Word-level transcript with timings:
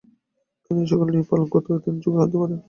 যিনি 0.63 0.79
এই-সকল 0.81 1.07
নিয়ম 1.07 1.27
পালন 1.29 1.47
করেন, 1.53 1.77
তিনিই 1.83 2.03
যোগী 2.03 2.17
হইতে 2.19 2.37
পারেন। 2.41 2.59